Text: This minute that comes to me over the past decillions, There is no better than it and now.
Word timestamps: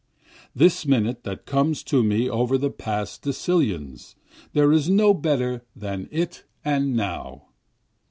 This 0.55 0.83
minute 0.83 1.23
that 1.25 1.45
comes 1.45 1.83
to 1.83 2.01
me 2.03 2.27
over 2.27 2.57
the 2.57 2.71
past 2.71 3.21
decillions, 3.21 4.15
There 4.53 4.71
is 4.71 4.89
no 4.89 5.13
better 5.13 5.61
than 5.75 6.09
it 6.11 6.43
and 6.65 6.95
now. 6.95 7.49